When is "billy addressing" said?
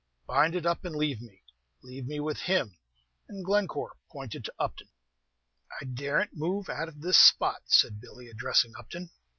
8.01-8.73